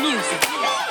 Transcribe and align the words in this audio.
Music. 0.00 0.89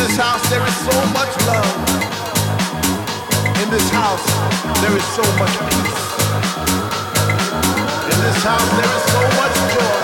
this 0.00 0.16
house 0.16 0.48
there 0.48 0.66
is 0.66 0.76
so 0.76 0.96
much 1.12 1.32
love. 1.46 1.76
In 3.62 3.68
this 3.70 3.90
house 3.90 4.24
there 4.80 4.96
is 4.96 5.04
so 5.12 5.22
much 5.38 5.54
peace. 5.68 6.00
In 8.12 8.18
this 8.24 8.42
house 8.42 8.70
there 8.78 8.92
is 8.96 9.04
so 9.12 9.20
much 9.36 9.54
joy. 9.74 9.99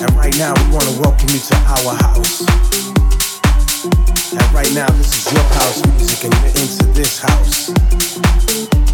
And 0.00 0.10
right 0.16 0.36
now 0.36 0.52
we 0.52 0.72
want 0.72 0.84
to 0.84 1.00
welcome 1.00 1.28
you 1.28 1.38
to 1.38 1.54
our 1.54 1.94
house. 1.94 2.40
And 4.32 4.52
right 4.52 4.72
now 4.74 4.88
this 4.96 5.14
is 5.14 5.32
your 5.32 5.42
house 5.42 5.86
music 5.86 6.24
and 6.24 6.34
you're 6.34 6.56
into 6.60 6.86
this 6.92 7.20
house. 7.20 8.87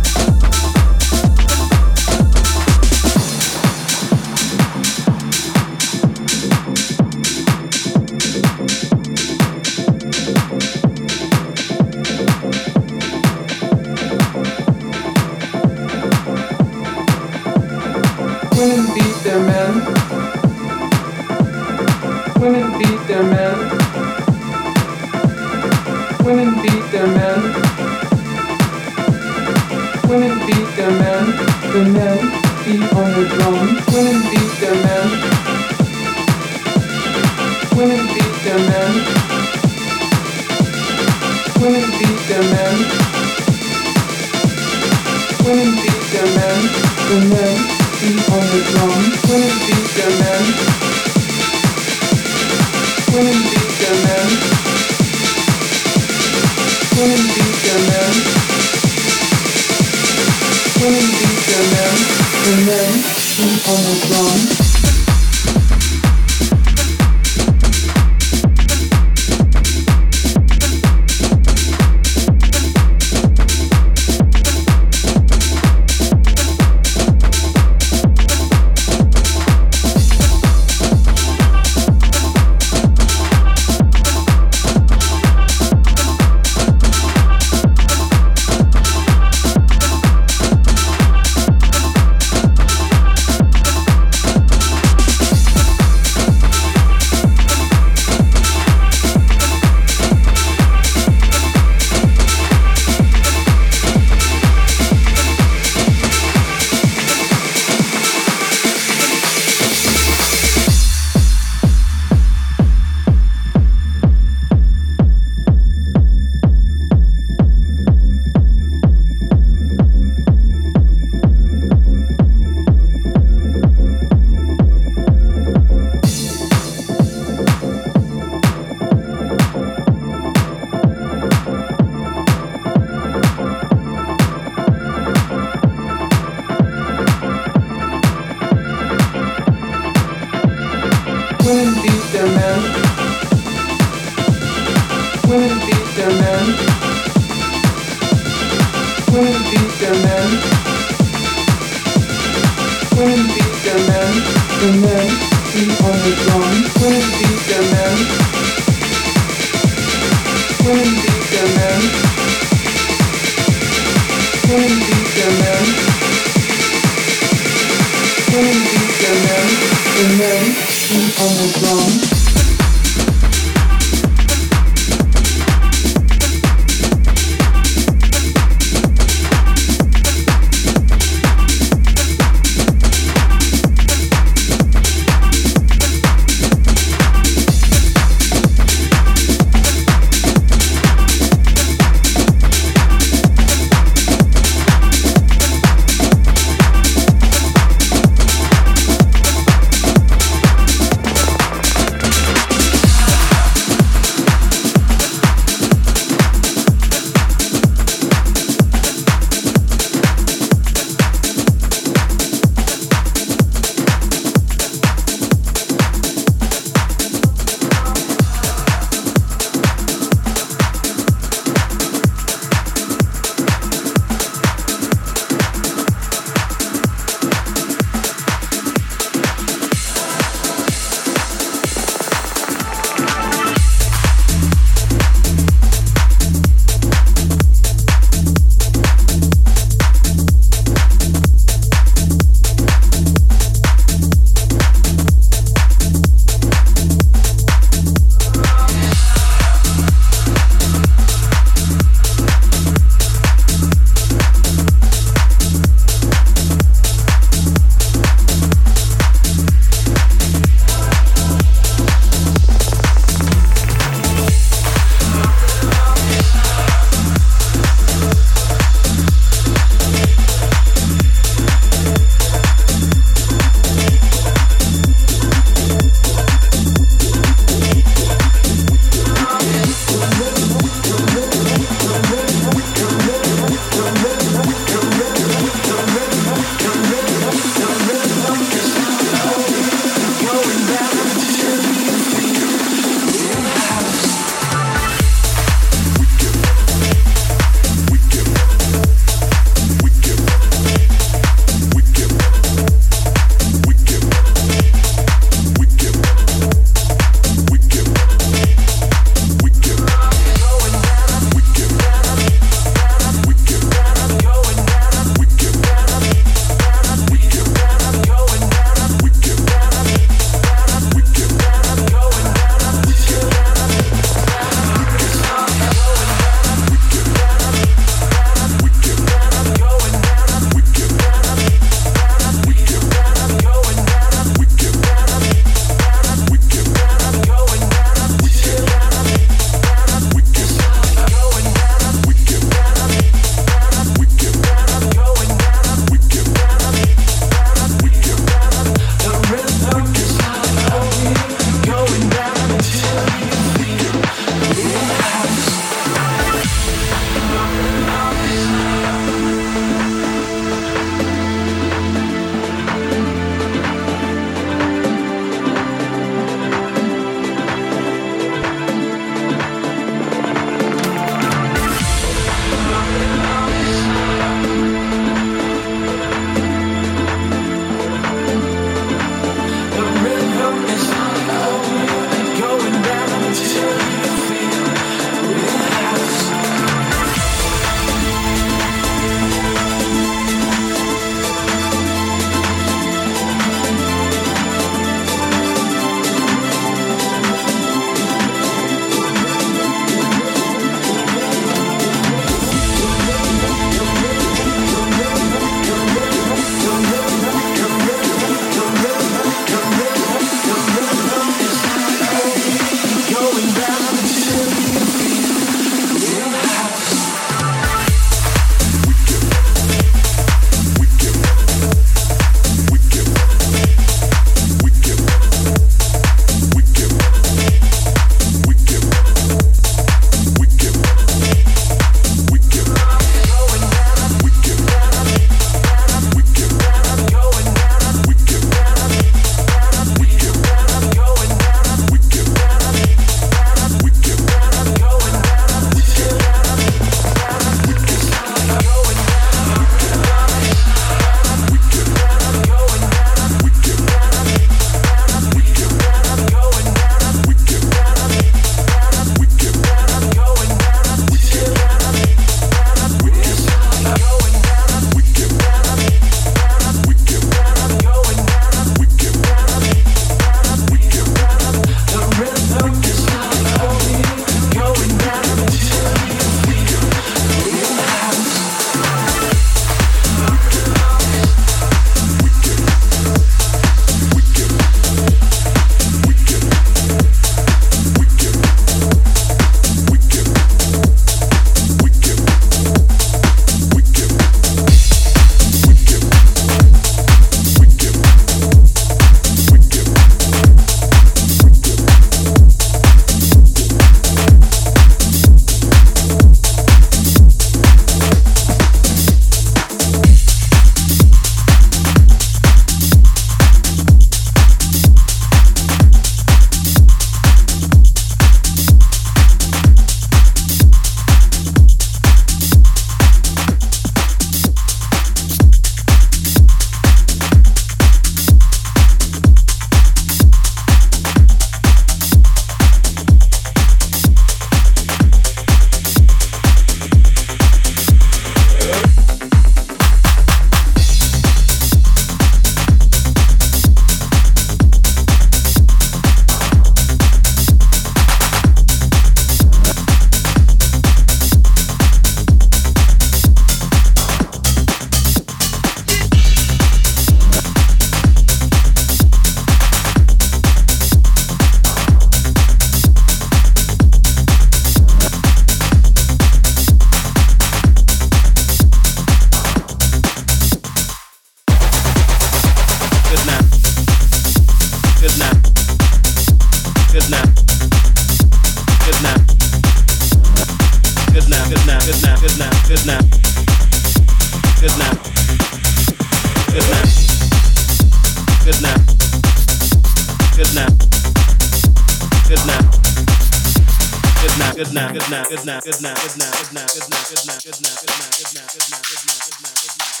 good 594.56 594.72
night, 594.72 594.94
good 594.94 595.10
night, 595.10 595.28
good 595.28 595.44
night, 595.44 595.62
good 595.64 595.82
night, 595.82 595.96
good 596.00 596.16
night, 596.16 596.32
good 596.32 596.54
night, 596.54 596.72
good 596.72 596.88
night, 596.88 597.04
good 597.04 597.20
night, 597.20 597.42
good 597.44 597.60
night, 597.60 597.76
good 597.76 597.92
night, 597.92 598.48
good 598.48 598.64
night, 598.72 598.88
good 598.96 598.96
night, 598.96 599.26
good 599.26 599.36
night, 599.36 599.56
good 599.56 599.76
night, 599.76 600.00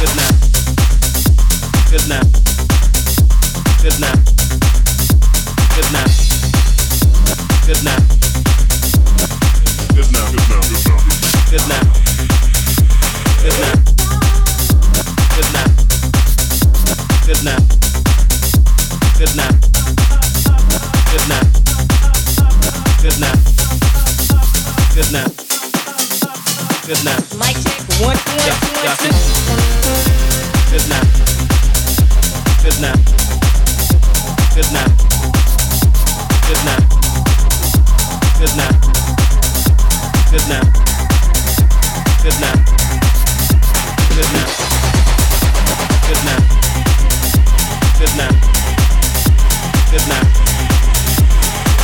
good 0.00 0.14
night. 0.14 0.14
Good 0.14 0.18
night. 0.18 0.34
Good 1.90 2.08
night. 2.10 2.26
Good 3.82 4.00
night. 4.00 4.18
Good 5.74 5.88
night. 5.92 6.10
Good 7.66 7.80
night. 7.84 7.84
Good 7.84 7.84
night. 7.84 8.02
Good 9.94 10.10
night. 10.10 10.28
Good 11.50 11.68
night. 11.68 11.88
Good 13.42 13.54
night. 13.54 13.78
Good 15.36 15.48
night. 15.54 15.70
Good 17.26 17.40
night. 17.44 17.64
Good 19.18 19.36
night. 19.36 19.83
Good 21.16 21.28
night. 21.28 21.54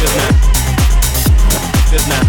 Good 0.01 0.17
night. 0.17 0.33
Good 1.91 2.07
night. 2.09 2.29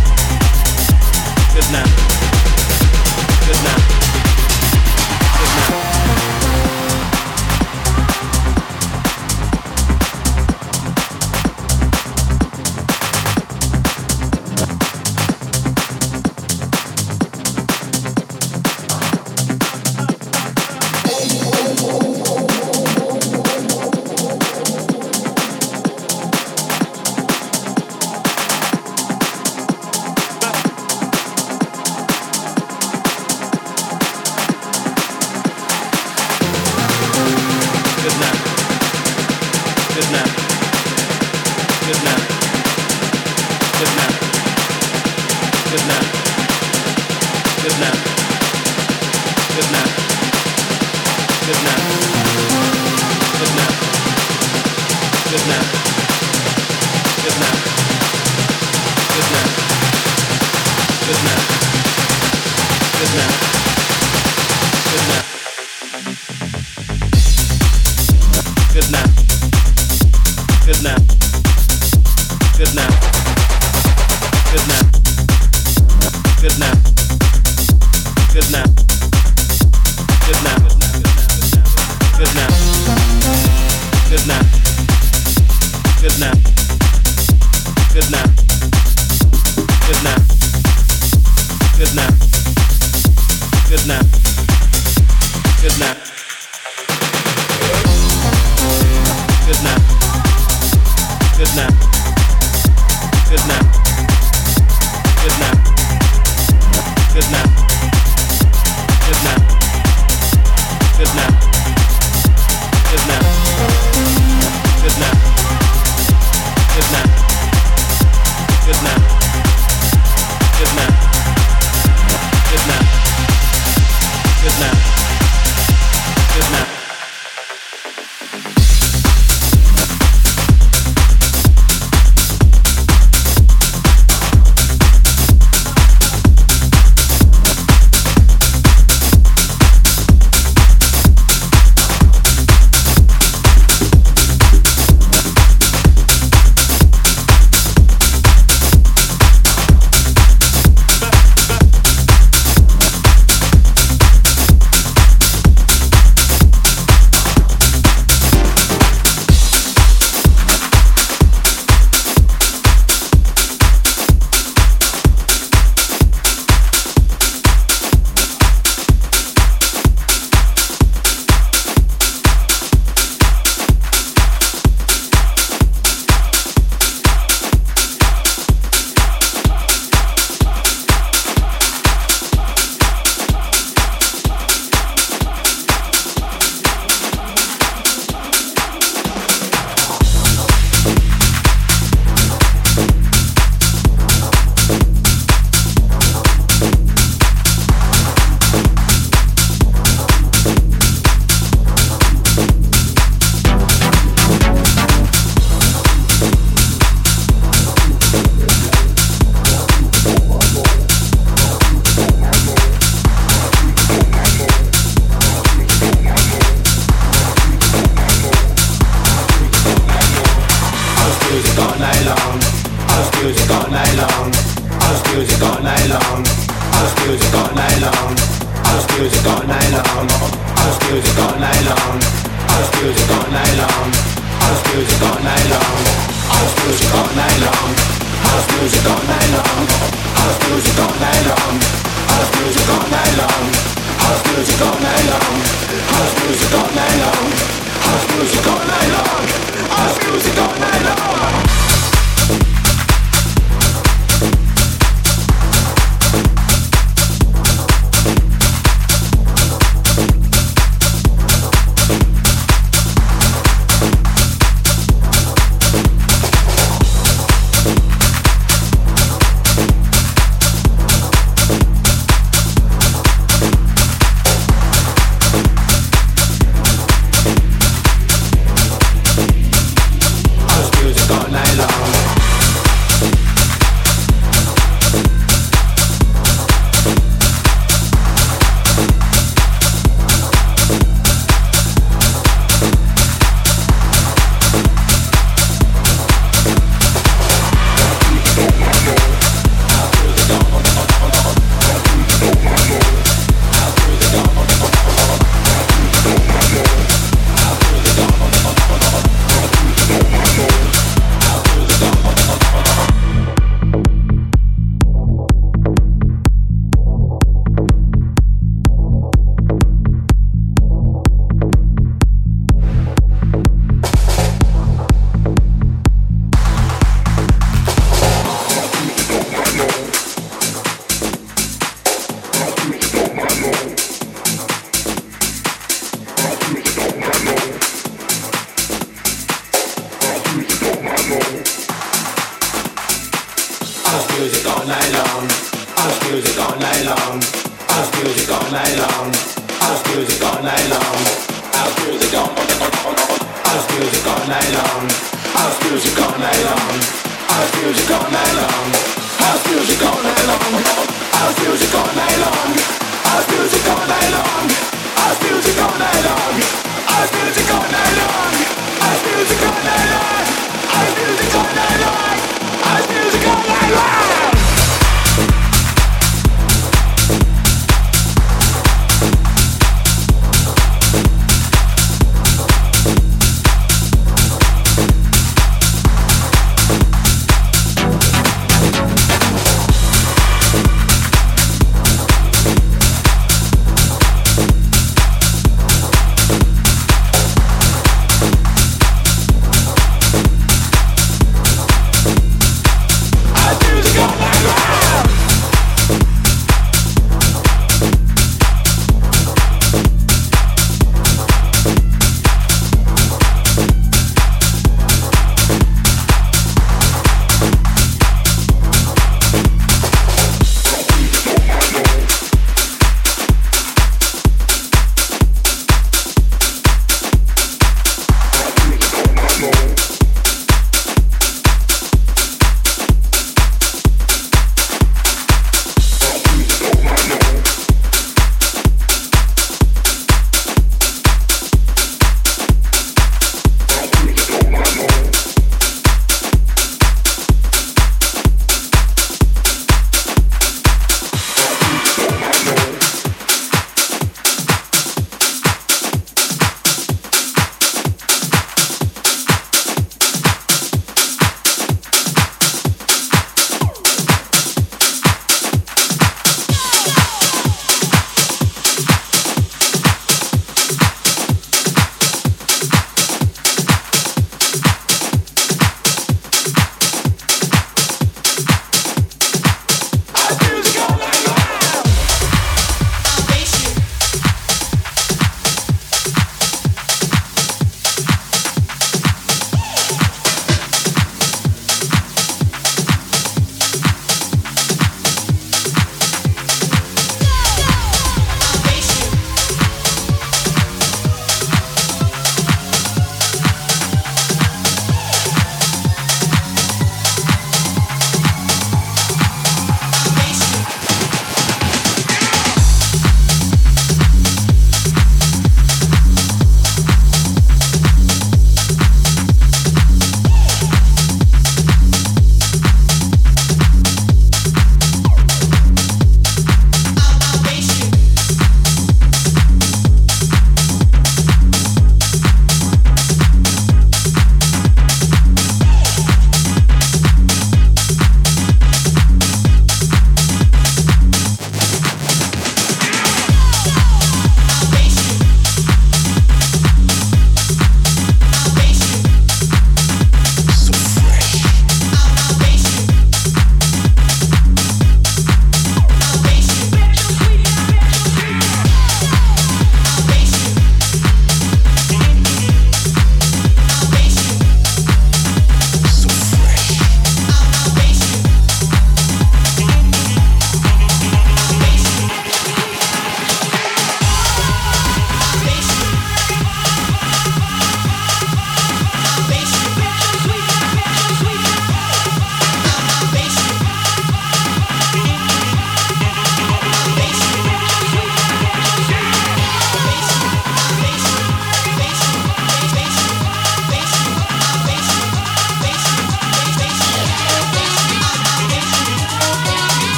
Good 3.48 3.60
night. 3.64 3.92